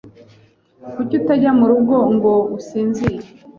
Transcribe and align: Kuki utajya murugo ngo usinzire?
Kuki 0.95 1.13
utajya 1.19 1.51
murugo 1.59 1.95
ngo 2.13 2.33
usinzire? 2.57 3.25